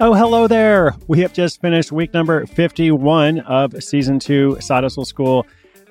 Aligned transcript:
Oh, 0.00 0.14
hello 0.14 0.46
there. 0.46 0.94
We 1.08 1.22
have 1.22 1.32
just 1.32 1.60
finished 1.60 1.90
week 1.90 2.14
number 2.14 2.46
51 2.46 3.40
of 3.40 3.82
season 3.82 4.20
two 4.20 4.56
Side 4.60 4.84
Hustle 4.84 5.04
School. 5.04 5.44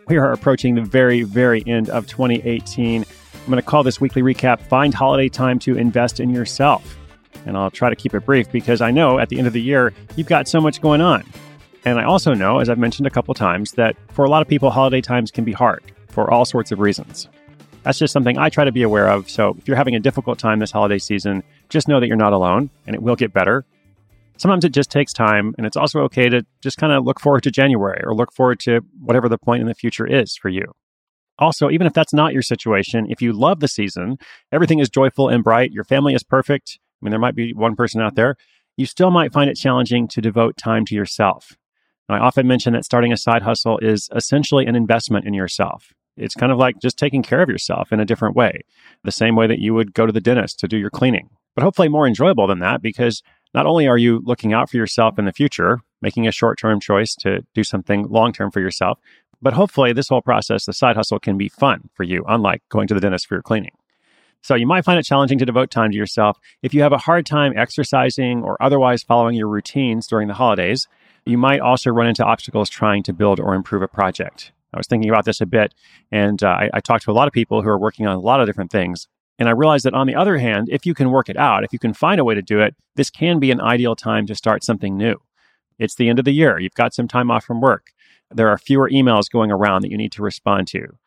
We 0.08 0.16
are 0.16 0.31
approaching 0.31 0.75
the 0.75 0.81
very, 0.81 1.23
very 1.23 1.61
end 1.67 1.89
of 1.89 2.08
2018. 2.08 3.03
I'm 3.03 3.45
going 3.47 3.58
to 3.58 3.61
call 3.61 3.83
this 3.83 4.00
weekly 4.00 4.22
recap 4.22 4.61
Find 4.61 4.94
Holiday 4.94 5.28
Time 5.28 5.59
to 5.59 5.78
Invest 5.78 6.22
in 6.22 6.30
Yourself. 6.30 6.97
And 7.45 7.58
I'll 7.58 7.69
try 7.69 7.89
to 7.89 7.97
keep 7.97 8.13
it 8.13 8.25
brief 8.25 8.50
because 8.50 8.80
I 8.80 8.91
know 8.91 9.19
at 9.19 9.28
the 9.28 9.39
end 9.39 9.47
of 9.47 9.52
the 9.52 9.61
year, 9.61 9.94
you've 10.16 10.28
got 10.28 10.47
so 10.47 10.61
much 10.61 10.80
going 10.80 11.02
on. 11.02 11.25
And 11.83 12.00
I 12.00 12.05
also 12.05 12.33
know, 12.33 12.59
as 12.59 12.69
I've 12.69 12.80
mentioned 12.80 13.08
a 13.08 13.11
couple 13.11 13.33
times, 13.33 13.73
that 13.73 13.97
for 14.13 14.23
a 14.23 14.30
lot 14.30 14.41
of 14.41 14.47
people, 14.47 14.69
holiday 14.69 15.02
times 15.02 15.31
can 15.31 15.44
be 15.44 15.52
hard 15.52 15.83
for 16.08 16.31
all 16.31 16.45
sorts 16.45 16.72
of 16.72 16.80
reasons. 16.80 17.28
That's 17.83 18.00
just 18.00 18.13
something 18.13 18.38
I 18.38 18.47
try 18.47 18.63
to 18.63 18.72
be 18.72 18.83
aware 18.83 19.09
of. 19.09 19.30
So 19.30 19.58
if 19.58 19.67
you're 19.67 19.75
having 19.75 19.95
a 19.95 20.00
difficult 20.00 20.39
time 20.39 20.59
this 20.59 20.72
holiday 20.72 20.97
season, 20.97 21.44
just 21.67 21.89
know 21.89 22.00
that 22.00 22.08
you're 22.08 22.16
not 22.16 22.31
alone 22.31 22.69
and 22.85 22.95
it 22.95 23.02
will 23.02 23.17
get 23.17 23.33
better 23.33 23.66
sometimes 24.38 24.66
it 24.66 24.74
just 24.74 24.92
takes 24.92 25.14
time. 25.14 25.54
And 25.58 25.66
it's 25.66 25.78
also 25.78 26.02
okay 26.02 26.30
to 26.30 26.46
just 26.62 26.78
kind 26.78 26.94
of 26.94 27.04
look 27.04 27.20
forward 27.20 27.44
to 27.44 27.52
January 27.52 28.02
or 28.04 28.16
look 28.16 28.34
forward 28.34 28.60
to 28.62 28.82
whatever 29.00 29.30
the 29.30 29.38
point 29.38 29.62
in 29.62 29.68
the 29.68 29.76
future 29.76 30.08
is 30.08 30.36
for 30.36 30.50
you. 30.50 30.66
Also, 31.40 31.70
even 31.70 31.86
if 31.86 31.94
that's 31.94 32.14
not 32.14 32.34
your 32.34 32.42
situation, 32.42 33.06
if 33.10 33.22
you 33.22 33.32
love 33.32 33.60
the 33.60 33.68
season, 33.68 34.18
everything 34.52 34.80
is 34.80 34.90
joyful 34.90 35.30
and 35.30 35.44
bright, 35.44 35.72
your 35.72 35.84
family 35.84 36.14
is 36.14 36.24
perfect. 36.24 36.80
I 37.02 37.06
mean, 37.06 37.12
there 37.12 37.20
might 37.20 37.36
be 37.36 37.54
one 37.54 37.76
person 37.76 38.02
out 38.02 38.16
there, 38.16 38.36
you 38.76 38.86
still 38.86 39.12
might 39.12 39.34
find 39.34 39.50
it 39.50 39.56
challenging 39.56 40.08
to 40.10 40.22
devote 40.22 40.58
time 40.58 40.86
to 40.86 40.96
yourself. 40.96 41.56
Now, 42.09 42.16
I 42.16 42.20
often 42.20 42.47
mention 42.47 42.74
that 42.74 42.86
starting 42.86 43.12
a 43.12 43.18
side 43.18 43.44
hustle 43.44 43.78
is 43.80 44.09
essentially 44.16 44.66
an 44.66 44.76
investment 44.76 45.28
in 45.28 45.34
yourself. 45.34 45.94
It's 46.16 46.36
kind 46.36 46.52
of 46.52 46.58
like 46.58 46.80
just 46.80 46.97
taking 46.97 47.22
care 47.22 47.42
of 47.42 47.50
yourself 47.50 47.92
in 47.92 48.00
a 48.00 48.06
different 48.06 48.36
way, 48.36 48.62
the 49.03 49.12
same 49.12 49.36
way 49.36 49.46
that 49.46 49.59
you 49.59 49.74
would 49.74 49.94
go 49.94 50.06
to 50.06 50.12
the 50.12 50.22
dentist 50.22 50.59
to 50.59 50.68
do 50.68 50.78
your 50.78 50.90
cleaning, 50.90 51.30
but 51.56 51.64
hopefully 51.64 51.90
more 51.90 52.08
enjoyable 52.08 52.47
than 52.47 52.59
that 52.59 52.81
because 52.81 53.22
not 53.57 53.66
only 53.66 53.88
are 53.88 53.97
you 53.97 54.22
looking 54.23 54.53
out 54.53 54.69
for 54.69 54.78
yourself 54.78 55.18
in 55.18 55.25
the 55.25 55.34
future, 55.34 55.79
making 56.00 56.28
a 56.28 56.31
short 56.31 56.59
term 56.59 56.79
choice 56.79 57.16
to 57.16 57.44
do 57.56 57.63
something 57.63 58.07
long 58.07 58.31
term 58.31 58.51
for 58.51 58.59
yourself, 58.59 59.00
but 59.41 59.53
hopefully 59.53 59.94
this 59.94 60.09
whole 60.09 60.22
process, 60.22 60.66
the 60.66 60.73
side 60.73 60.95
hustle, 60.95 61.18
can 61.18 61.40
be 61.40 61.50
fun 61.50 61.90
for 61.96 62.03
you, 62.03 62.23
unlike 62.28 62.62
going 62.69 62.88
to 62.88 62.94
the 62.94 63.00
dentist 63.00 63.25
for 63.25 63.34
your 63.34 63.41
cleaning. 63.41 63.72
So 64.44 64.53
you 64.53 64.67
might 64.67 64.85
find 64.85 65.00
it 65.00 65.07
challenging 65.07 65.40
to 65.40 65.46
devote 65.46 65.72
time 65.72 65.90
to 65.90 65.97
yourself. 65.97 66.38
If 66.62 66.75
you 66.75 66.84
have 66.84 66.94
a 66.94 67.00
hard 67.00 67.25
time 67.25 67.53
exercising 67.57 68.44
or 68.44 68.62
otherwise 68.62 69.01
following 69.01 69.35
your 69.35 69.47
routines 69.47 70.06
during 70.06 70.28
the 70.28 70.35
holidays, 70.35 70.88
you 71.25 71.40
might 71.40 71.59
also 71.59 71.90
run 71.90 72.07
into 72.07 72.23
obstacles 72.23 72.69
trying 72.69 73.01
to 73.03 73.12
build 73.12 73.40
or 73.40 73.56
improve 73.56 73.81
a 73.81 73.88
project. 73.88 74.51
I 74.72 74.78
was 74.78 74.85
thinking 74.85 75.09
about 75.09 75.25
this 75.25 75.41
a 75.41 75.47
bit, 75.47 75.73
and 76.12 76.44
uh, 76.44 76.50
I, 76.50 76.69
I 76.75 76.79
talked 76.79 77.06
to 77.06 77.12
a 77.12 77.13
lot 77.13 77.28
of 77.28 77.34
people 77.34 77.63
who 77.63 77.69
are 77.69 77.79
working 77.79 78.06
on 78.06 78.16
a 78.16 78.19
lot 78.19 78.40
of 78.40 78.46
different 78.46 78.69
things. 78.69 79.07
And 79.40 79.48
I 79.48 79.52
realized 79.52 79.86
that 79.86 79.94
on 79.94 80.08
the 80.08 80.16
other 80.16 80.38
hand, 80.38 80.68
if 80.72 80.86
you 80.86 80.94
can 80.94 81.12
work 81.12 81.30
it 81.30 81.38
out, 81.38 81.64
if 81.64 81.72
you 81.72 81.80
can 81.80 81.94
find 81.94 82.20
a 82.20 82.24
way 82.24 82.34
to 82.34 82.42
do 82.42 82.59
it, 82.59 82.75
this 82.96 83.09
can 83.09 83.40
be 83.40 83.52
an 83.52 83.62
ideal 83.62 83.96
time 83.96 84.25
to 84.28 84.36
start 84.36 84.64
something 84.64 84.98
new. 84.98 85.16
It's 85.78 85.96
the 85.96 86.09
end 86.09 86.20
of 86.20 86.25
the 86.25 86.31
year. 86.31 86.59
You've 86.59 86.74
got 86.74 86.94
some 86.94 87.08
time 87.08 87.30
off 87.30 87.46
from 87.46 87.62
work. 87.62 87.92
There 88.34 88.50
are 88.50 88.58
fewer 88.58 88.90
emails 88.90 89.30
going 89.31 89.52
around 89.52 89.84
that 89.84 89.92
you 89.92 89.97
need 89.97 90.12
to 90.14 90.24
respond 90.24 90.68
to. 90.70 90.97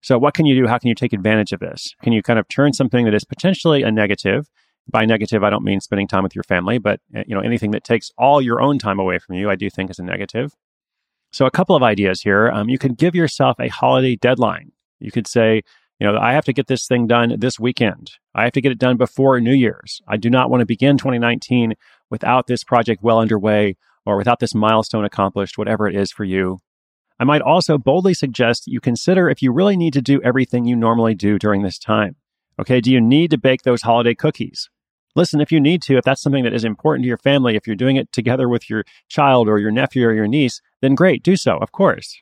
So 0.00 0.18
what 0.18 0.34
can 0.34 0.46
you 0.46 0.54
do? 0.54 0.68
How 0.68 0.78
can 0.78 0.88
you 0.88 0.94
take 0.94 1.12
advantage 1.12 1.52
of 1.52 1.60
this? 1.60 1.94
Can 2.02 2.12
you 2.12 2.22
kind 2.22 2.38
of 2.38 2.46
turn 2.48 2.72
something 2.72 3.04
that 3.06 3.14
is 3.14 3.24
potentially 3.24 3.82
a 3.82 3.90
negative? 3.90 4.50
By 4.88 5.06
negative, 5.06 5.42
I 5.42 5.48
don't 5.48 5.64
mean 5.64 5.80
spending 5.80 6.06
time 6.06 6.22
with 6.22 6.34
your 6.34 6.44
family, 6.44 6.76
but 6.76 7.00
eh, 7.14 7.24
you 7.26 7.34
know 7.34 7.40
anything 7.40 7.70
that 7.70 7.84
takes 7.84 8.10
all 8.18 8.42
your 8.42 8.60
own 8.60 8.78
time 8.78 8.98
away 8.98 9.18
from 9.18 9.36
you, 9.36 9.48
I 9.48 9.56
do 9.56 9.70
think 9.70 9.90
is 9.90 9.98
a 9.98 10.04
negative. 10.04 10.52
So 11.32 11.46
a 11.46 11.50
couple 11.50 11.74
of 11.74 11.82
ideas 11.82 12.20
here. 12.20 12.50
Um, 12.50 12.68
you 12.68 12.78
could 12.78 12.98
give 12.98 13.14
yourself 13.14 13.58
a 13.58 13.68
holiday 13.68 14.14
deadline. 14.14 14.72
You 15.00 15.10
could 15.10 15.26
say, 15.26 15.62
you 16.00 16.06
know, 16.06 16.18
I 16.18 16.32
have 16.32 16.44
to 16.46 16.52
get 16.52 16.66
this 16.66 16.86
thing 16.86 17.06
done 17.06 17.36
this 17.38 17.58
weekend. 17.58 18.12
I 18.34 18.44
have 18.44 18.52
to 18.52 18.60
get 18.60 18.72
it 18.72 18.78
done 18.78 18.96
before 18.96 19.40
New 19.40 19.54
Year's. 19.54 20.00
I 20.08 20.16
do 20.16 20.28
not 20.28 20.50
want 20.50 20.60
to 20.60 20.66
begin 20.66 20.98
2019 20.98 21.74
without 22.10 22.46
this 22.46 22.64
project 22.64 23.02
well 23.02 23.20
underway 23.20 23.76
or 24.04 24.16
without 24.16 24.40
this 24.40 24.54
milestone 24.54 25.04
accomplished, 25.04 25.56
whatever 25.56 25.88
it 25.88 25.94
is 25.94 26.10
for 26.10 26.24
you. 26.24 26.58
I 27.18 27.24
might 27.24 27.42
also 27.42 27.78
boldly 27.78 28.12
suggest 28.12 28.66
you 28.66 28.80
consider 28.80 29.30
if 29.30 29.40
you 29.40 29.52
really 29.52 29.76
need 29.76 29.92
to 29.92 30.02
do 30.02 30.20
everything 30.22 30.64
you 30.64 30.74
normally 30.74 31.14
do 31.14 31.38
during 31.38 31.62
this 31.62 31.78
time. 31.78 32.16
Okay, 32.58 32.80
do 32.80 32.90
you 32.90 33.00
need 33.00 33.30
to 33.30 33.38
bake 33.38 33.62
those 33.62 33.82
holiday 33.82 34.14
cookies? 34.14 34.68
Listen, 35.16 35.40
if 35.40 35.52
you 35.52 35.60
need 35.60 35.80
to, 35.82 35.96
if 35.96 36.04
that's 36.04 36.22
something 36.22 36.42
that 36.42 36.52
is 36.52 36.64
important 36.64 37.04
to 37.04 37.08
your 37.08 37.18
family, 37.18 37.54
if 37.54 37.68
you're 37.68 37.76
doing 37.76 37.94
it 37.94 38.10
together 38.10 38.48
with 38.48 38.68
your 38.68 38.84
child 39.08 39.48
or 39.48 39.58
your 39.58 39.70
nephew 39.70 40.06
or 40.06 40.12
your 40.12 40.26
niece, 40.26 40.60
then 40.82 40.96
great, 40.96 41.22
do 41.22 41.36
so, 41.36 41.56
of 41.58 41.70
course. 41.70 42.20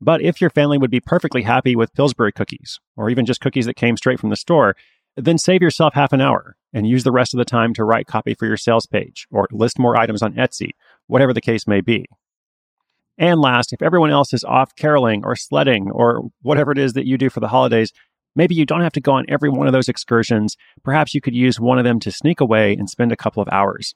But 0.00 0.22
if 0.22 0.40
your 0.40 0.50
family 0.50 0.78
would 0.78 0.90
be 0.90 1.00
perfectly 1.00 1.42
happy 1.42 1.76
with 1.76 1.94
Pillsbury 1.94 2.32
cookies, 2.32 2.80
or 2.96 3.10
even 3.10 3.24
just 3.24 3.40
cookies 3.40 3.66
that 3.66 3.76
came 3.76 3.96
straight 3.96 4.20
from 4.20 4.30
the 4.30 4.36
store, 4.36 4.76
then 5.16 5.38
save 5.38 5.62
yourself 5.62 5.94
half 5.94 6.12
an 6.12 6.20
hour 6.20 6.56
and 6.72 6.86
use 6.86 7.04
the 7.04 7.12
rest 7.12 7.34
of 7.34 7.38
the 7.38 7.44
time 7.44 7.72
to 7.74 7.84
write 7.84 8.06
copy 8.06 8.34
for 8.34 8.46
your 8.46 8.56
sales 8.56 8.86
page 8.86 9.26
or 9.30 9.46
list 9.52 9.78
more 9.78 9.96
items 9.96 10.22
on 10.22 10.34
Etsy, 10.34 10.70
whatever 11.06 11.32
the 11.32 11.40
case 11.40 11.66
may 11.66 11.80
be. 11.80 12.06
And 13.16 13.40
last, 13.40 13.72
if 13.72 13.80
everyone 13.80 14.10
else 14.10 14.32
is 14.32 14.42
off 14.42 14.74
caroling 14.74 15.24
or 15.24 15.36
sledding 15.36 15.90
or 15.92 16.30
whatever 16.42 16.72
it 16.72 16.78
is 16.78 16.94
that 16.94 17.06
you 17.06 17.16
do 17.16 17.30
for 17.30 17.38
the 17.38 17.48
holidays, 17.48 17.92
maybe 18.34 18.56
you 18.56 18.66
don't 18.66 18.80
have 18.80 18.92
to 18.94 19.00
go 19.00 19.12
on 19.12 19.24
every 19.28 19.48
one 19.48 19.68
of 19.68 19.72
those 19.72 19.88
excursions. 19.88 20.56
Perhaps 20.82 21.14
you 21.14 21.20
could 21.20 21.34
use 21.34 21.60
one 21.60 21.78
of 21.78 21.84
them 21.84 22.00
to 22.00 22.10
sneak 22.10 22.40
away 22.40 22.74
and 22.74 22.90
spend 22.90 23.12
a 23.12 23.16
couple 23.16 23.40
of 23.40 23.48
hours 23.52 23.94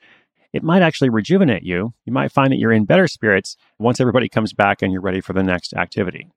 it 0.52 0.62
might 0.62 0.82
actually 0.82 1.10
rejuvenate 1.10 1.62
you. 1.62 1.92
You 2.04 2.12
might 2.12 2.32
find 2.32 2.52
that 2.52 2.58
you're 2.58 2.72
in 2.72 2.84
better 2.84 3.06
spirits 3.06 3.56
once 3.78 4.00
everybody 4.00 4.28
comes 4.28 4.52
back 4.52 4.82
and 4.82 4.92
you're 4.92 5.02
ready 5.02 5.20
for 5.20 5.32
the 5.32 5.42
next 5.42 5.74
activity. 5.74 6.28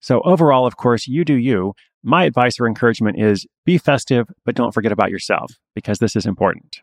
So, 0.00 0.20
overall, 0.24 0.66
of 0.66 0.76
course, 0.76 1.08
you 1.08 1.24
do 1.24 1.34
you. 1.34 1.74
My 2.04 2.24
advice 2.24 2.60
or 2.60 2.66
encouragement 2.66 3.20
is 3.20 3.46
be 3.66 3.78
festive, 3.78 4.28
but 4.44 4.54
don't 4.54 4.72
forget 4.72 4.92
about 4.92 5.10
yourself 5.10 5.50
because 5.74 5.98
this 5.98 6.14
is 6.14 6.26
important. 6.26 6.80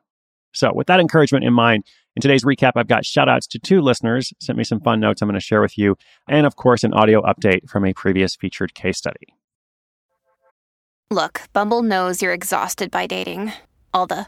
So, 0.54 0.72
with 0.74 0.88
that 0.88 1.00
encouragement 1.00 1.46
in 1.46 1.54
mind, 1.54 1.86
in 2.16 2.22
today's 2.22 2.44
recap, 2.44 2.74
I've 2.76 2.88
got 2.88 3.06
shout 3.06 3.30
outs 3.30 3.48
to 3.48 3.60
two 3.60 3.82
listeners, 3.82 4.34
sent 4.42 4.58
me 4.58 4.64
some 4.66 4.82
fun 4.82 5.00
notes 5.00 5.22
I'm 5.22 5.30
going 5.30 5.36
to 5.36 5.46
share 5.46 5.62
with 5.62 5.78
you, 5.78 5.96
and 6.28 6.46
of 6.46 6.58
course, 6.58 6.84
an 6.84 6.94
audio 6.94 7.22
update 7.22 7.70
from 7.70 7.86
a 7.86 7.94
previous 7.94 8.36
featured 8.36 8.74
case 8.74 8.98
study. 8.98 9.36
Look, 11.12 11.42
Bumble 11.54 11.84
knows 11.84 12.22
you're 12.22 12.34
exhausted 12.34 12.90
by 12.92 13.06
dating. 13.08 13.54
All 13.94 14.08
the 14.08 14.28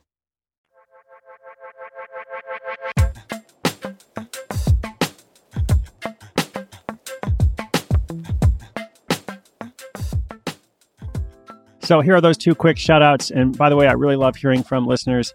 So 11.83 12.01
here 12.01 12.15
are 12.15 12.21
those 12.21 12.37
two 12.37 12.55
quick 12.55 12.77
shout 12.77 13.01
outs. 13.01 13.31
And 13.31 13.57
by 13.57 13.69
the 13.69 13.75
way, 13.75 13.87
I 13.87 13.93
really 13.93 14.15
love 14.15 14.35
hearing 14.35 14.63
from 14.63 14.85
listeners. 14.85 15.33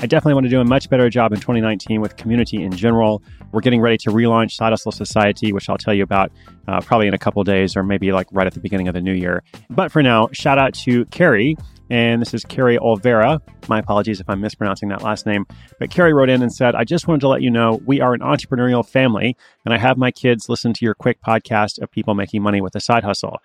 I 0.00 0.06
definitely 0.06 0.34
want 0.34 0.44
to 0.44 0.50
do 0.50 0.60
a 0.60 0.64
much 0.64 0.88
better 0.90 1.10
job 1.10 1.32
in 1.32 1.40
2019 1.40 2.00
with 2.00 2.16
community 2.16 2.62
in 2.62 2.70
general. 2.72 3.22
We're 3.50 3.62
getting 3.62 3.80
ready 3.80 3.96
to 3.98 4.10
relaunch 4.10 4.52
Side 4.52 4.70
Hustle 4.70 4.92
Society, 4.92 5.52
which 5.52 5.68
I'll 5.68 5.78
tell 5.78 5.94
you 5.94 6.04
about 6.04 6.30
uh, 6.68 6.80
probably 6.82 7.08
in 7.08 7.14
a 7.14 7.18
couple 7.18 7.42
days 7.42 7.74
or 7.74 7.82
maybe 7.82 8.12
like 8.12 8.28
right 8.30 8.46
at 8.46 8.54
the 8.54 8.60
beginning 8.60 8.86
of 8.86 8.94
the 8.94 9.00
new 9.00 9.14
year. 9.14 9.42
But 9.70 9.90
for 9.90 10.02
now, 10.02 10.28
shout 10.32 10.58
out 10.58 10.74
to 10.74 11.04
Carrie. 11.06 11.56
And 11.90 12.20
this 12.20 12.34
is 12.34 12.44
Carrie 12.44 12.78
Olvera. 12.78 13.40
My 13.66 13.78
apologies 13.78 14.20
if 14.20 14.28
I'm 14.28 14.40
mispronouncing 14.40 14.90
that 14.90 15.02
last 15.02 15.24
name. 15.24 15.46
But 15.80 15.90
Carrie 15.90 16.12
wrote 16.12 16.28
in 16.28 16.42
and 16.42 16.52
said, 16.52 16.74
I 16.74 16.84
just 16.84 17.08
wanted 17.08 17.22
to 17.22 17.28
let 17.28 17.40
you 17.40 17.50
know 17.50 17.80
we 17.86 18.00
are 18.02 18.12
an 18.12 18.20
entrepreneurial 18.20 18.86
family, 18.86 19.36
and 19.64 19.72
I 19.72 19.78
have 19.78 19.96
my 19.96 20.10
kids 20.10 20.50
listen 20.50 20.74
to 20.74 20.84
your 20.84 20.94
quick 20.94 21.22
podcast 21.22 21.80
of 21.80 21.90
people 21.90 22.14
making 22.14 22.42
money 22.42 22.60
with 22.60 22.76
a 22.76 22.80
side 22.80 23.04
hustle. 23.04 23.38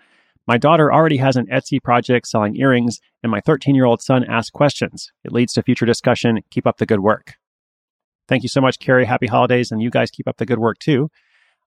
My 0.46 0.58
daughter 0.58 0.92
already 0.92 1.18
has 1.18 1.38
an 1.38 1.48
Etsy 1.48 1.82
project 1.82 2.28
selling 2.28 2.58
earrings, 2.58 3.00
and 3.22 3.32
my 3.32 3.40
13 3.40 3.76
year 3.76 3.86
old 3.86 4.02
son 4.02 4.26
asks 4.26 4.50
questions. 4.50 5.12
It 5.24 5.32
leads 5.32 5.54
to 5.54 5.64
future 5.64 5.86
discussion. 5.86 6.40
Keep 6.52 6.68
up 6.68 6.78
the 6.78 6.86
good 6.86 7.00
work. 7.00 7.36
Thank 8.28 8.44
you 8.44 8.50
so 8.50 8.62
much, 8.62 8.80
Carrie. 8.80 9.06
Happy 9.06 9.28
holidays, 9.28 9.72
and 9.72 9.82
you 9.82 9.90
guys 9.90 10.12
keep 10.12 10.28
up 10.28 10.38
the 10.38 10.46
good 10.46 10.60
work 10.60 10.80
too. 10.80 11.10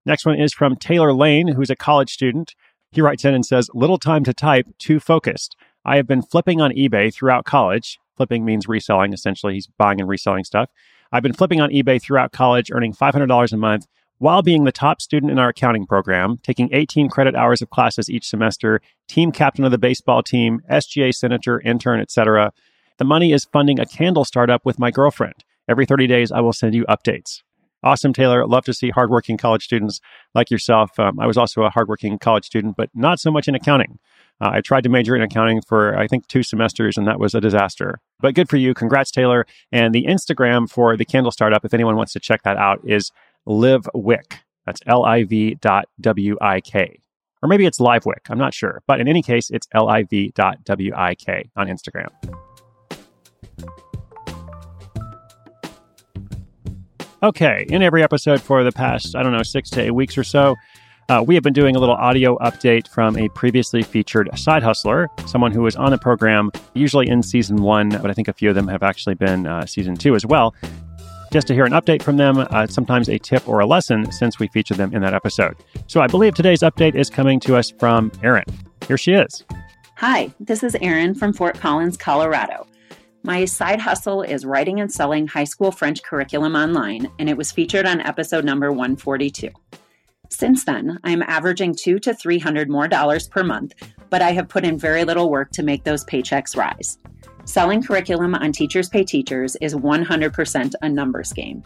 Next 0.04 0.26
one 0.26 0.38
is 0.38 0.52
from 0.52 0.76
Taylor 0.76 1.12
Lane, 1.12 1.48
who's 1.48 1.70
a 1.70 1.76
college 1.76 2.10
student. 2.10 2.54
He 2.92 3.00
writes 3.00 3.24
in 3.24 3.34
and 3.34 3.44
says, 3.44 3.68
Little 3.74 3.98
time 3.98 4.24
to 4.24 4.34
type, 4.34 4.66
too 4.78 5.00
focused. 5.00 5.56
I 5.84 5.96
have 5.96 6.06
been 6.06 6.22
flipping 6.22 6.60
on 6.60 6.72
eBay 6.72 7.12
throughout 7.12 7.44
college. 7.44 7.98
Flipping 8.16 8.44
means 8.44 8.68
reselling, 8.68 9.12
essentially. 9.12 9.54
He's 9.54 9.66
buying 9.66 10.00
and 10.00 10.08
reselling 10.08 10.44
stuff. 10.44 10.70
I've 11.12 11.22
been 11.22 11.32
flipping 11.32 11.60
on 11.60 11.70
eBay 11.70 12.00
throughout 12.00 12.32
college, 12.32 12.70
earning 12.72 12.92
$500 12.92 13.52
a 13.52 13.56
month 13.56 13.86
while 14.18 14.42
being 14.42 14.64
the 14.64 14.72
top 14.72 15.00
student 15.00 15.30
in 15.30 15.38
our 15.38 15.48
accounting 15.48 15.86
program, 15.86 16.38
taking 16.42 16.70
18 16.72 17.08
credit 17.08 17.34
hours 17.34 17.60
of 17.60 17.70
classes 17.70 18.08
each 18.08 18.26
semester, 18.26 18.80
team 19.08 19.32
captain 19.32 19.64
of 19.64 19.70
the 19.70 19.78
baseball 19.78 20.22
team, 20.22 20.60
SGA 20.70 21.14
senator, 21.14 21.60
intern, 21.60 22.00
etc. 22.00 22.52
The 22.98 23.04
money 23.04 23.32
is 23.32 23.44
funding 23.44 23.78
a 23.78 23.86
candle 23.86 24.24
startup 24.24 24.64
with 24.64 24.78
my 24.78 24.90
girlfriend. 24.90 25.44
Every 25.68 25.84
30 25.84 26.06
days, 26.06 26.32
I 26.32 26.40
will 26.40 26.52
send 26.52 26.74
you 26.74 26.84
updates. 26.86 27.42
Awesome, 27.82 28.12
Taylor. 28.12 28.46
Love 28.46 28.64
to 28.64 28.74
see 28.74 28.90
hardworking 28.90 29.36
college 29.36 29.64
students 29.64 30.00
like 30.34 30.50
yourself. 30.50 30.98
Um, 30.98 31.20
I 31.20 31.26
was 31.26 31.36
also 31.36 31.62
a 31.62 31.70
hardworking 31.70 32.18
college 32.18 32.44
student, 32.44 32.76
but 32.76 32.90
not 32.94 33.20
so 33.20 33.30
much 33.30 33.48
in 33.48 33.54
accounting. 33.54 33.98
Uh, 34.40 34.50
I 34.54 34.60
tried 34.60 34.82
to 34.82 34.88
major 34.88 35.14
in 35.14 35.22
accounting 35.22 35.62
for, 35.62 35.96
I 35.96 36.06
think, 36.06 36.26
two 36.26 36.42
semesters, 36.42 36.96
and 36.96 37.06
that 37.06 37.20
was 37.20 37.34
a 37.34 37.40
disaster. 37.40 38.00
But 38.20 38.34
good 38.34 38.48
for 38.48 38.56
you. 38.56 38.74
Congrats, 38.74 39.10
Taylor. 39.10 39.46
And 39.70 39.94
the 39.94 40.06
Instagram 40.06 40.68
for 40.68 40.96
the 40.96 41.04
candle 41.04 41.30
startup, 41.30 41.64
if 41.64 41.72
anyone 41.72 41.96
wants 41.96 42.12
to 42.14 42.20
check 42.20 42.42
that 42.42 42.56
out, 42.56 42.80
is 42.84 43.10
Live 43.46 43.88
Wick. 43.94 44.40
That's 44.66 44.80
L 44.86 45.04
I 45.04 45.22
V 45.24 45.54
dot 45.60 45.86
W 46.00 46.36
I 46.40 46.60
K. 46.60 47.00
Or 47.42 47.48
maybe 47.48 47.64
it's 47.64 47.78
Live 47.78 48.04
Wick. 48.04 48.26
I'm 48.28 48.38
not 48.38 48.52
sure. 48.52 48.82
But 48.88 49.00
in 49.00 49.06
any 49.06 49.22
case, 49.22 49.50
it's 49.50 49.68
L 49.72 49.88
I 49.88 50.02
V 50.02 50.32
dot 50.34 50.64
W 50.64 50.92
I 50.96 51.14
K 51.14 51.48
on 51.56 51.68
Instagram. 51.68 52.08
Okay, 57.22 57.66
in 57.70 57.82
every 57.82 58.02
episode 58.02 58.42
for 58.42 58.62
the 58.62 58.72
past, 58.72 59.16
I 59.16 59.22
don't 59.22 59.32
know, 59.32 59.42
six 59.42 59.70
to 59.70 59.80
eight 59.80 59.92
weeks 59.92 60.18
or 60.18 60.24
so, 60.24 60.54
uh, 61.08 61.24
we 61.26 61.34
have 61.34 61.42
been 61.42 61.54
doing 61.54 61.74
a 61.74 61.78
little 61.78 61.94
audio 61.94 62.36
update 62.38 62.88
from 62.88 63.16
a 63.16 63.28
previously 63.30 63.82
featured 63.82 64.28
side 64.38 64.62
hustler, 64.62 65.08
someone 65.26 65.50
who 65.50 65.62
was 65.62 65.76
on 65.76 65.92
the 65.92 65.98
program, 65.98 66.50
usually 66.74 67.08
in 67.08 67.22
season 67.22 67.56
one, 67.62 67.88
but 67.88 68.10
I 68.10 68.12
think 68.12 68.28
a 68.28 68.32
few 68.32 68.50
of 68.50 68.54
them 68.54 68.68
have 68.68 68.82
actually 68.82 69.14
been 69.14 69.46
uh, 69.46 69.64
season 69.66 69.96
two 69.96 70.14
as 70.14 70.26
well 70.26 70.54
just 71.32 71.46
to 71.48 71.54
hear 71.54 71.64
an 71.64 71.72
update 71.72 72.02
from 72.02 72.16
them, 72.16 72.38
uh, 72.38 72.66
sometimes 72.66 73.08
a 73.08 73.18
tip 73.18 73.48
or 73.48 73.60
a 73.60 73.66
lesson 73.66 74.10
since 74.12 74.38
we 74.38 74.48
featured 74.48 74.76
them 74.76 74.94
in 74.94 75.02
that 75.02 75.14
episode. 75.14 75.56
So 75.86 76.00
I 76.00 76.06
believe 76.06 76.34
today's 76.34 76.60
update 76.60 76.94
is 76.94 77.10
coming 77.10 77.40
to 77.40 77.56
us 77.56 77.70
from 77.70 78.12
Erin. 78.22 78.44
Here 78.86 78.98
she 78.98 79.12
is. 79.12 79.44
Hi, 79.96 80.32
this 80.40 80.62
is 80.62 80.76
Erin 80.80 81.14
from 81.14 81.32
Fort 81.32 81.58
Collins, 81.58 81.96
Colorado. 81.96 82.66
My 83.22 83.44
side 83.44 83.80
hustle 83.80 84.22
is 84.22 84.44
writing 84.44 84.78
and 84.78 84.92
selling 84.92 85.26
high 85.26 85.44
school 85.44 85.72
French 85.72 86.02
curriculum 86.02 86.54
online, 86.54 87.10
and 87.18 87.28
it 87.28 87.36
was 87.36 87.50
featured 87.50 87.86
on 87.86 88.00
episode 88.00 88.44
number 88.44 88.70
142. 88.70 89.50
Since 90.30 90.64
then, 90.64 90.98
I'm 91.02 91.22
averaging 91.22 91.74
two 91.74 91.98
to 92.00 92.14
three 92.14 92.38
hundred 92.38 92.68
more 92.68 92.88
dollars 92.88 93.28
per 93.28 93.42
month, 93.42 93.74
but 94.10 94.22
I 94.22 94.32
have 94.32 94.48
put 94.48 94.64
in 94.64 94.78
very 94.78 95.04
little 95.04 95.30
work 95.30 95.50
to 95.52 95.62
make 95.62 95.84
those 95.84 96.04
paychecks 96.04 96.56
rise. 96.56 96.98
Selling 97.46 97.80
curriculum 97.80 98.34
on 98.34 98.50
Teachers 98.50 98.88
Pay 98.88 99.04
Teachers 99.04 99.54
is 99.60 99.72
100% 99.72 100.74
a 100.82 100.88
numbers 100.88 101.32
game. 101.32 101.62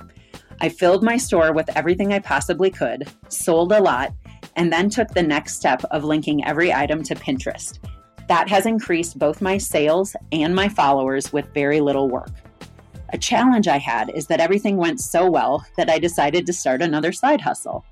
I 0.60 0.68
filled 0.68 1.02
my 1.02 1.16
store 1.16 1.54
with 1.54 1.74
everything 1.74 2.12
I 2.12 2.18
possibly 2.18 2.70
could, 2.70 3.08
sold 3.28 3.72
a 3.72 3.80
lot, 3.80 4.12
and 4.56 4.70
then 4.70 4.90
took 4.90 5.08
the 5.08 5.22
next 5.22 5.56
step 5.56 5.82
of 5.84 6.04
linking 6.04 6.44
every 6.44 6.70
item 6.70 7.02
to 7.04 7.14
Pinterest. 7.14 7.78
That 8.28 8.46
has 8.50 8.66
increased 8.66 9.18
both 9.18 9.40
my 9.40 9.56
sales 9.56 10.14
and 10.32 10.54
my 10.54 10.68
followers 10.68 11.32
with 11.32 11.54
very 11.54 11.80
little 11.80 12.10
work. 12.10 12.30
A 13.14 13.18
challenge 13.18 13.66
I 13.66 13.78
had 13.78 14.10
is 14.10 14.26
that 14.26 14.40
everything 14.40 14.76
went 14.76 15.00
so 15.00 15.30
well 15.30 15.64
that 15.78 15.88
I 15.88 15.98
decided 15.98 16.44
to 16.44 16.52
start 16.52 16.82
another 16.82 17.10
side 17.10 17.40
hustle. 17.40 17.86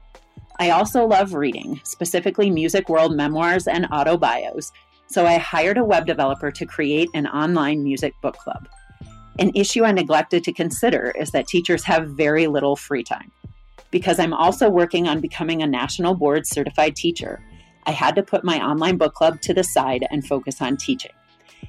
I 0.60 0.70
also 0.70 1.06
love 1.06 1.32
reading, 1.32 1.80
specifically 1.84 2.50
music 2.50 2.90
world 2.90 3.16
memoirs 3.16 3.66
and 3.66 3.86
autobios, 3.86 4.72
so 5.08 5.26
I 5.26 5.38
hired 5.38 5.78
a 5.78 5.84
web 5.84 6.06
developer 6.06 6.50
to 6.50 6.66
create 6.66 7.08
an 7.14 7.26
online 7.26 7.82
music 7.82 8.14
book 8.22 8.36
club. 8.36 8.68
An 9.38 9.52
issue 9.54 9.84
I 9.84 9.92
neglected 9.92 10.44
to 10.44 10.52
consider 10.52 11.12
is 11.18 11.30
that 11.30 11.46
teachers 11.46 11.84
have 11.84 12.08
very 12.08 12.46
little 12.46 12.76
free 12.76 13.04
time. 13.04 13.30
Because 13.90 14.18
I'm 14.18 14.34
also 14.34 14.68
working 14.68 15.08
on 15.08 15.20
becoming 15.20 15.62
a 15.62 15.66
national 15.66 16.14
board 16.14 16.46
certified 16.46 16.94
teacher, 16.94 17.40
I 17.86 17.92
had 17.92 18.16
to 18.16 18.22
put 18.22 18.44
my 18.44 18.58
online 18.58 18.98
book 18.98 19.14
club 19.14 19.40
to 19.42 19.54
the 19.54 19.64
side 19.64 20.06
and 20.10 20.26
focus 20.26 20.60
on 20.60 20.76
teaching. 20.76 21.12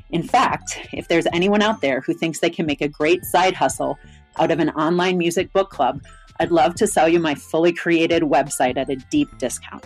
In 0.09 0.23
fact, 0.23 0.79
if 0.91 1.07
there's 1.07 1.27
anyone 1.31 1.61
out 1.61 1.81
there 1.81 2.01
who 2.01 2.13
thinks 2.13 2.39
they 2.39 2.49
can 2.49 2.65
make 2.65 2.81
a 2.81 2.87
great 2.87 3.23
side 3.23 3.53
hustle 3.53 3.97
out 4.37 4.51
of 4.51 4.59
an 4.59 4.71
online 4.71 5.17
music 5.17 5.53
book 5.53 5.69
club, 5.69 6.01
I'd 6.39 6.51
love 6.51 6.75
to 6.75 6.87
sell 6.87 7.07
you 7.07 7.19
my 7.19 7.35
fully 7.35 7.71
created 7.71 8.23
website 8.23 8.77
at 8.77 8.89
a 8.89 8.95
deep 8.95 9.29
discount. 9.37 9.85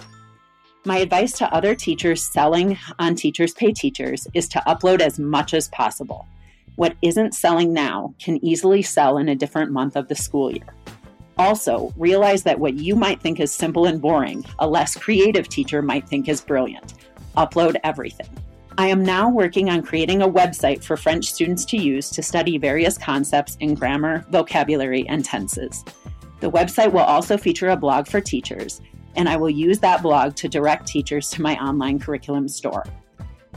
My 0.86 0.98
advice 0.98 1.32
to 1.38 1.54
other 1.54 1.76
teachers 1.76 2.22
selling 2.22 2.78
on 3.00 3.16
Teachers 3.16 3.54
Pay 3.54 3.72
Teachers 3.72 4.28
is 4.34 4.50
to 4.50 4.62
upload 4.68 5.00
as 5.00 5.18
much 5.18 5.54
as 5.54 5.70
possible. 5.70 6.28
What 6.76 6.98
isn't 7.02 7.36
selling 7.36 7.72
now 7.72 8.14
can 8.22 8.44
easily 8.44 8.82
sell 8.82 9.18
in 9.18 9.30
a 9.30 9.36
different 9.36 9.72
month 9.72 9.96
of 9.96 10.10
the 10.10 10.16
school 10.16 10.52
year. 10.52 10.76
Also, 11.38 11.94
realize 11.96 12.44
that 12.44 12.60
what 12.60 12.74
you 12.74 12.98
might 12.98 13.22
think 13.22 13.40
is 13.40 13.54
simple 13.54 13.86
and 13.86 14.02
boring, 14.02 14.44
a 14.60 14.68
less 14.68 14.98
creative 14.98 15.48
teacher 15.48 15.82
might 15.82 16.06
think 16.06 16.28
is 16.28 16.42
brilliant. 16.42 16.96
Upload 17.38 17.78
everything. 17.86 18.28
I 18.78 18.88
am 18.88 19.06
now 19.06 19.30
working 19.30 19.70
on 19.70 19.84
creating 19.84 20.22
a 20.22 20.28
website 20.28 20.84
for 20.84 20.98
French 20.98 21.32
students 21.32 21.64
to 21.66 21.78
use 21.78 22.10
to 22.10 22.22
study 22.22 22.58
various 22.58 22.98
concepts 22.98 23.56
in 23.62 23.76
grammar, 23.76 24.26
vocabulary, 24.32 25.08
and 25.08 25.24
tenses. 25.24 25.86
The 26.42 26.52
website 26.52 26.92
will 26.92 27.00
also 27.00 27.38
feature 27.38 27.70
a 27.70 27.78
blog 27.78 28.06
for 28.06 28.20
teachers 28.20 28.82
and 29.16 29.30
I 29.30 29.36
will 29.36 29.50
use 29.50 29.80
that 29.80 30.02
blog 30.02 30.36
to 30.36 30.48
direct 30.48 30.88
teachers 30.88 31.30
to 31.32 31.42
my 31.42 31.56
online 31.58 32.00
curriculum 32.00 32.48
store. 32.48 32.84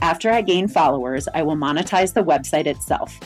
After 0.01 0.29
I 0.29 0.41
gain 0.41 0.67
followers, 0.67 1.27
I 1.33 1.41
will 1.43 1.55
monetize 1.55 2.13
the 2.13 2.23
website 2.23 2.67
itself. 2.67 3.19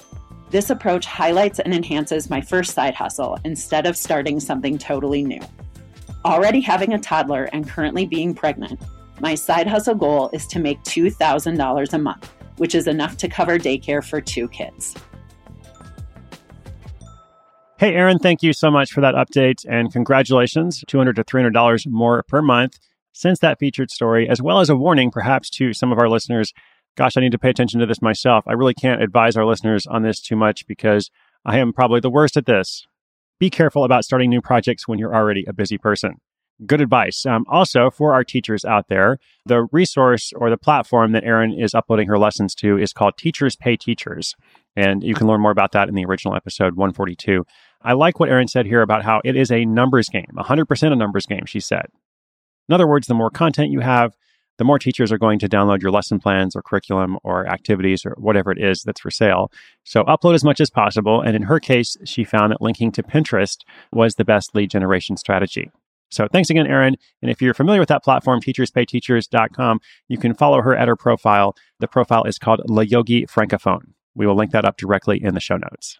This 0.49 0.69
approach 0.69 1.05
highlights 1.05 1.59
and 1.59 1.73
enhances 1.73 2.29
my 2.29 2.41
first 2.41 2.73
side 2.73 2.93
hustle 2.93 3.37
instead 3.45 3.85
of 3.85 3.97
starting 3.97 4.39
something 4.39 4.77
totally 4.77 5.23
new. 5.23 5.41
Already 6.25 6.61
having 6.61 6.93
a 6.93 6.99
toddler 6.99 7.45
and 7.53 7.67
currently 7.67 8.05
being 8.05 8.33
pregnant, 8.33 8.81
my 9.19 9.35
side 9.35 9.67
hustle 9.67 9.95
goal 9.95 10.29
is 10.33 10.47
to 10.47 10.59
make 10.59 10.81
$2,000 10.83 11.93
a 11.93 11.97
month, 11.97 12.33
which 12.57 12.75
is 12.75 12.87
enough 12.87 13.17
to 13.17 13.27
cover 13.27 13.57
daycare 13.57 14.03
for 14.03 14.19
two 14.19 14.47
kids. 14.49 14.95
Hey, 17.81 17.95
Erin, 17.95 18.19
thank 18.19 18.43
you 18.43 18.53
so 18.53 18.69
much 18.69 18.91
for 18.91 19.01
that 19.01 19.15
update 19.15 19.65
and 19.67 19.91
congratulations. 19.91 20.83
200 20.85 21.15
to 21.15 21.23
$300 21.23 21.87
more 21.87 22.21
per 22.27 22.39
month 22.39 22.77
since 23.11 23.39
that 23.39 23.57
featured 23.57 23.89
story, 23.89 24.29
as 24.29 24.39
well 24.39 24.59
as 24.59 24.69
a 24.69 24.75
warning 24.75 25.09
perhaps 25.09 25.49
to 25.49 25.73
some 25.73 25.91
of 25.91 25.97
our 25.97 26.07
listeners. 26.07 26.53
Gosh, 26.95 27.17
I 27.17 27.21
need 27.21 27.31
to 27.31 27.39
pay 27.39 27.49
attention 27.49 27.79
to 27.79 27.87
this 27.87 27.99
myself. 27.99 28.43
I 28.47 28.53
really 28.53 28.75
can't 28.75 29.01
advise 29.01 29.35
our 29.35 29.47
listeners 29.47 29.87
on 29.87 30.03
this 30.03 30.21
too 30.21 30.35
much 30.35 30.67
because 30.67 31.09
I 31.43 31.57
am 31.57 31.73
probably 31.73 32.01
the 32.01 32.11
worst 32.11 32.37
at 32.37 32.45
this. 32.45 32.85
Be 33.39 33.49
careful 33.49 33.83
about 33.83 34.03
starting 34.03 34.29
new 34.29 34.41
projects 34.41 34.87
when 34.87 34.99
you're 34.99 35.15
already 35.15 35.43
a 35.47 35.53
busy 35.53 35.79
person. 35.79 36.17
Good 36.63 36.81
advice. 36.81 37.25
Um, 37.25 37.45
also, 37.49 37.89
for 37.89 38.13
our 38.13 38.23
teachers 38.23 38.63
out 38.63 38.89
there, 38.89 39.17
the 39.47 39.67
resource 39.71 40.31
or 40.35 40.51
the 40.51 40.57
platform 40.57 41.13
that 41.13 41.23
Erin 41.23 41.51
is 41.59 41.73
uploading 41.73 42.07
her 42.09 42.19
lessons 42.19 42.53
to 42.55 42.77
is 42.77 42.93
called 42.93 43.17
Teachers 43.17 43.55
Pay 43.55 43.77
Teachers. 43.77 44.35
And 44.75 45.03
you 45.03 45.15
can 45.15 45.25
learn 45.25 45.41
more 45.41 45.49
about 45.49 45.71
that 45.71 45.89
in 45.89 45.95
the 45.95 46.05
original 46.05 46.35
episode 46.35 46.75
142. 46.75 47.43
I 47.83 47.93
like 47.93 48.19
what 48.19 48.29
Erin 48.29 48.47
said 48.47 48.65
here 48.65 48.81
about 48.81 49.03
how 49.03 49.21
it 49.23 49.35
is 49.35 49.51
a 49.51 49.65
numbers 49.65 50.09
game, 50.09 50.31
100% 50.37 50.91
a 50.91 50.95
numbers 50.95 51.25
game, 51.25 51.45
she 51.45 51.59
said. 51.59 51.85
In 52.69 52.73
other 52.73 52.87
words, 52.87 53.07
the 53.07 53.13
more 53.13 53.29
content 53.29 53.71
you 53.71 53.79
have, 53.79 54.15
the 54.57 54.65
more 54.65 54.77
teachers 54.77 55.11
are 55.11 55.17
going 55.17 55.39
to 55.39 55.49
download 55.49 55.81
your 55.81 55.91
lesson 55.91 56.19
plans 56.19 56.55
or 56.55 56.61
curriculum 56.61 57.17
or 57.23 57.47
activities 57.47 58.05
or 58.05 58.15
whatever 58.19 58.51
it 58.51 58.59
is 58.59 58.83
that's 58.83 59.01
for 59.01 59.09
sale. 59.09 59.51
So 59.83 60.03
upload 60.03 60.35
as 60.35 60.43
much 60.43 60.61
as 60.61 60.69
possible. 60.69 61.19
And 61.19 61.35
in 61.35 61.43
her 61.43 61.59
case, 61.59 61.97
she 62.05 62.23
found 62.23 62.51
that 62.51 62.61
linking 62.61 62.91
to 62.91 63.03
Pinterest 63.03 63.57
was 63.91 64.15
the 64.15 64.25
best 64.25 64.53
lead 64.53 64.69
generation 64.69 65.17
strategy. 65.17 65.71
So 66.11 66.27
thanks 66.31 66.49
again, 66.49 66.67
Erin. 66.67 66.97
And 67.21 67.31
if 67.31 67.41
you're 67.41 67.53
familiar 67.53 67.79
with 67.79 67.89
that 67.89 68.03
platform, 68.03 68.41
teacherspayteachers.com, 68.41 69.79
you 70.09 70.17
can 70.17 70.33
follow 70.35 70.61
her 70.61 70.75
at 70.75 70.87
her 70.87 70.97
profile. 70.97 71.55
The 71.79 71.87
profile 71.87 72.25
is 72.25 72.37
called 72.37 72.61
La 72.67 72.81
Yogi 72.81 73.25
Francophone. 73.25 73.93
We 74.13 74.27
will 74.27 74.35
link 74.35 74.51
that 74.51 74.65
up 74.65 74.77
directly 74.77 75.23
in 75.23 75.33
the 75.33 75.39
show 75.39 75.57
notes. 75.57 75.99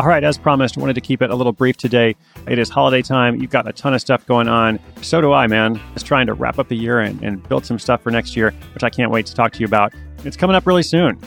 All 0.00 0.06
right, 0.06 0.24
as 0.24 0.38
promised, 0.38 0.78
wanted 0.78 0.94
to 0.94 1.02
keep 1.02 1.20
it 1.20 1.28
a 1.28 1.34
little 1.34 1.52
brief 1.52 1.76
today. 1.76 2.16
It 2.48 2.58
is 2.58 2.70
holiday 2.70 3.02
time. 3.02 3.38
You've 3.38 3.50
got 3.50 3.68
a 3.68 3.72
ton 3.74 3.92
of 3.92 4.00
stuff 4.00 4.24
going 4.24 4.48
on. 4.48 4.80
So 5.02 5.20
do 5.20 5.34
I, 5.34 5.46
man. 5.46 5.78
Just 5.92 6.06
trying 6.06 6.26
to 6.28 6.32
wrap 6.32 6.58
up 6.58 6.68
the 6.68 6.74
year 6.74 7.00
and, 7.00 7.22
and 7.22 7.46
build 7.50 7.66
some 7.66 7.78
stuff 7.78 8.00
for 8.02 8.10
next 8.10 8.34
year, 8.34 8.54
which 8.72 8.82
I 8.82 8.88
can't 8.88 9.10
wait 9.10 9.26
to 9.26 9.34
talk 9.34 9.52
to 9.52 9.60
you 9.60 9.66
about. 9.66 9.92
It's 10.24 10.38
coming 10.38 10.56
up 10.56 10.66
really 10.66 10.84
soon. 10.84 11.20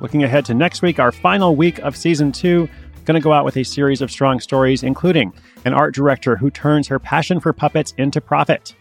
Looking 0.00 0.24
ahead 0.24 0.46
to 0.46 0.54
next 0.54 0.80
week, 0.80 0.98
our 0.98 1.12
final 1.12 1.54
week 1.54 1.80
of 1.80 1.98
season 1.98 2.32
two, 2.32 2.66
going 3.04 3.14
to 3.14 3.22
go 3.22 3.34
out 3.34 3.44
with 3.44 3.58
a 3.58 3.62
series 3.62 4.00
of 4.00 4.10
strong 4.10 4.40
stories, 4.40 4.82
including 4.82 5.30
an 5.66 5.74
art 5.74 5.92
director 5.94 6.34
who 6.34 6.50
turns 6.50 6.88
her 6.88 6.98
passion 6.98 7.40
for 7.40 7.52
puppets 7.52 7.92
into 7.98 8.22
profit. 8.22 8.74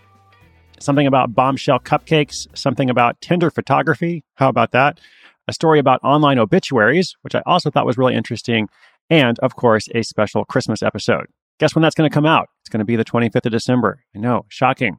Something 0.80 1.06
about 1.06 1.36
bombshell 1.36 1.80
cupcakes, 1.82 2.48
something 2.58 2.90
about 2.90 3.20
Tinder 3.20 3.52
photography. 3.52 4.24
How 4.36 4.48
about 4.48 4.72
that? 4.72 5.02
A 5.50 5.54
story 5.54 5.80
about 5.80 6.02
online 6.02 6.40
obituaries, 6.40 7.18
which 7.24 7.36
I 7.36 7.42
also 7.46 7.70
thought 7.70 7.86
was 7.86 7.98
really 7.98 8.16
interesting, 8.16 8.70
and 9.10 9.40
of 9.40 9.56
course, 9.56 9.88
a 9.94 10.04
special 10.04 10.46
Christmas 10.46 10.84
episode. 10.84 11.28
Guess 11.60 11.76
when 11.76 11.82
that's 11.82 11.96
going 11.96 12.10
to 12.10 12.14
come 12.14 12.26
out? 12.26 12.48
It's 12.62 12.70
going 12.70 12.80
to 12.80 12.86
be 12.86 12.96
the 12.96 13.06
25th 13.06 13.46
of 13.46 13.52
December. 13.52 14.04
I 14.16 14.20
know, 14.20 14.46
shocking. 14.50 14.98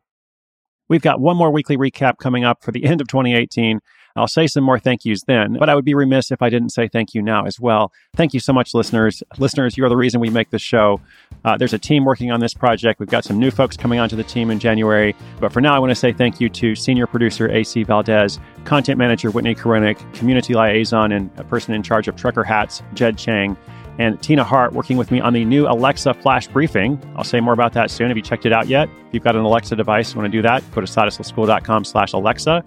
We've 0.89 1.03
got 1.03 1.21
one 1.21 1.37
more 1.37 1.53
weekly 1.53 1.77
recap 1.77 2.17
coming 2.19 2.45
up 2.45 2.63
for 2.63 2.73
the 2.73 2.85
end 2.87 3.01
of 3.01 3.09
2018. 3.09 3.81
I'll 4.17 4.27
say 4.27 4.49
some 4.49 4.65
more 4.65 4.81
thank 4.81 5.05
yous 5.05 5.23
then, 5.29 5.57
but 5.61 5.69
I 5.69 5.77
would 5.77 5.85
be 5.85 5.95
remiss 5.95 6.33
if 6.33 6.43
I 6.43 6.49
didn't 6.49 6.71
say 6.71 6.89
thank 6.89 7.15
you 7.15 7.23
now 7.23 7.45
as 7.45 7.61
well. 7.61 7.93
Thank 8.17 8.35
you 8.35 8.41
so 8.41 8.53
much, 8.53 8.75
listeners. 8.75 9.23
Listeners, 9.39 9.77
you're 9.77 9.89
the 9.89 9.97
reason 9.97 10.21
we 10.21 10.29
make 10.29 10.51
this 10.51 10.63
show. 10.63 11.01
Uh, 11.45 11.57
there's 11.57 11.73
a 11.73 11.79
team 11.79 12.05
working 12.05 12.33
on 12.33 12.41
this 12.41 12.53
project. 12.53 12.99
We've 12.99 13.09
got 13.09 13.25
some 13.25 13.39
new 13.39 13.53
folks 13.53 13.77
coming 13.77 14.01
onto 14.01 14.17
the 14.17 14.25
team 14.25 14.51
in 14.51 14.59
January. 14.59 15.15
But 15.39 15.53
for 15.53 15.61
now, 15.61 15.77
I 15.77 15.79
want 15.79 15.91
to 15.91 15.95
say 15.95 16.13
thank 16.13 16.41
you 16.41 16.49
to 16.49 16.75
senior 16.75 17.07
producer 17.07 17.49
AC 17.49 17.85
Valdez, 17.85 18.41
content 18.65 18.99
manager 18.99 19.31
Whitney 19.31 19.55
Koronick, 19.55 19.99
community 20.15 20.55
liaison 20.55 21.13
and 21.13 21.31
a 21.37 21.45
person 21.45 21.73
in 21.75 21.85
charge 21.85 22.09
of 22.09 22.17
trucker 22.17 22.43
hats, 22.43 22.83
Jed 22.95 23.19
Chang 23.19 23.57
and 23.99 24.21
Tina 24.23 24.45
Hart 24.45 24.73
working 24.73 24.97
with 24.97 25.11
me 25.11 25.21
on 25.21 25.33
the 25.33 25.45
new 25.45 25.67
Alexa 25.67 26.15
flash 26.15 26.47
briefing. 26.47 27.01
I'll 27.17 27.25
say 27.25 27.41
more 27.41 27.53
about 27.53 27.73
that 27.75 27.91
soon. 27.91 28.09
Have 28.09 28.17
you 28.17 28.23
checked 28.23 28.47
it 28.47 28.53
out 28.53 28.69
yet? 28.69 28.89
If 29.09 29.15
you've 29.15 29.25
got 29.25 29.37
an 29.37 29.43
Alexa 29.43 29.77
device, 29.77 30.15
you 30.15 30.21
want 30.21 30.33
to 30.33 30.39
do 30.39 30.43
that, 30.43 30.63
go 30.73 30.81
to 30.81 30.87
sidehustleschool.com 30.87 31.85
slash 31.85 32.13
Alexa. 32.13 32.65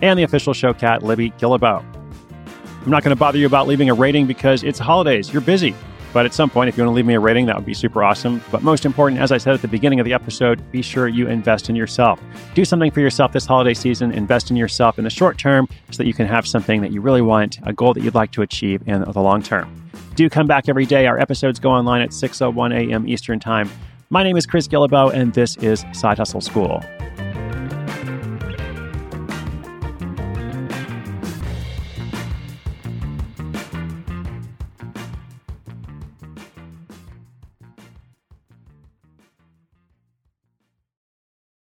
And 0.00 0.18
the 0.18 0.22
official 0.22 0.52
show 0.52 0.72
cat, 0.72 1.02
Libby 1.02 1.30
Guillebeau. 1.32 1.84
I'm 2.84 2.90
not 2.90 3.02
going 3.02 3.14
to 3.14 3.18
bother 3.18 3.38
you 3.38 3.46
about 3.46 3.66
leaving 3.66 3.90
a 3.90 3.94
rating 3.94 4.26
because 4.26 4.62
it's 4.62 4.78
holidays. 4.78 5.32
You're 5.32 5.42
busy. 5.42 5.74
But 6.12 6.24
at 6.24 6.32
some 6.32 6.48
point, 6.48 6.68
if 6.68 6.76
you 6.76 6.84
want 6.84 6.94
to 6.94 6.96
leave 6.96 7.04
me 7.04 7.14
a 7.14 7.20
rating, 7.20 7.46
that 7.46 7.56
would 7.56 7.66
be 7.66 7.74
super 7.74 8.02
awesome. 8.02 8.42
But 8.50 8.62
most 8.62 8.86
important, 8.86 9.20
as 9.20 9.30
I 9.30 9.36
said 9.36 9.52
at 9.52 9.60
the 9.60 9.68
beginning 9.68 10.00
of 10.00 10.06
the 10.06 10.14
episode, 10.14 10.70
be 10.72 10.80
sure 10.80 11.06
you 11.06 11.28
invest 11.28 11.68
in 11.68 11.76
yourself. 11.76 12.18
Do 12.54 12.64
something 12.64 12.90
for 12.90 13.00
yourself 13.00 13.32
this 13.32 13.44
holiday 13.44 13.74
season. 13.74 14.12
Invest 14.12 14.50
in 14.50 14.56
yourself 14.56 14.98
in 14.98 15.04
the 15.04 15.10
short 15.10 15.36
term 15.36 15.68
so 15.90 15.98
that 15.98 16.06
you 16.06 16.14
can 16.14 16.26
have 16.26 16.46
something 16.46 16.80
that 16.80 16.92
you 16.92 17.02
really 17.02 17.20
want, 17.20 17.58
a 17.64 17.74
goal 17.74 17.92
that 17.92 18.02
you'd 18.02 18.14
like 18.14 18.30
to 18.32 18.42
achieve 18.42 18.82
in 18.86 19.02
the 19.02 19.20
long 19.20 19.42
term. 19.42 19.87
Do 20.18 20.28
come 20.28 20.48
back 20.48 20.68
every 20.68 20.84
day. 20.84 21.06
Our 21.06 21.16
episodes 21.16 21.60
go 21.60 21.70
online 21.70 22.02
at 22.02 22.10
6.01 22.10 22.74
a.m. 22.74 23.06
Eastern 23.06 23.38
Time. 23.38 23.70
My 24.10 24.24
name 24.24 24.36
is 24.36 24.46
Chris 24.46 24.66
Guillebeau, 24.66 25.12
and 25.14 25.32
this 25.32 25.56
is 25.58 25.84
Side 25.92 26.18
Hustle 26.18 26.40
School. 26.40 26.82